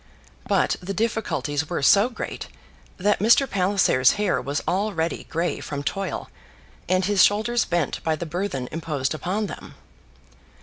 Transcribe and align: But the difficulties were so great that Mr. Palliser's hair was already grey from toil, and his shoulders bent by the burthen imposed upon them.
But 0.47 0.77
the 0.81 0.95
difficulties 0.95 1.69
were 1.69 1.83
so 1.83 2.09
great 2.09 2.47
that 2.97 3.19
Mr. 3.19 3.47
Palliser's 3.47 4.13
hair 4.13 4.41
was 4.41 4.63
already 4.67 5.25
grey 5.25 5.59
from 5.59 5.83
toil, 5.83 6.31
and 6.89 7.05
his 7.05 7.23
shoulders 7.23 7.65
bent 7.65 8.03
by 8.03 8.15
the 8.15 8.25
burthen 8.25 8.67
imposed 8.71 9.13
upon 9.13 9.45
them. 9.45 9.75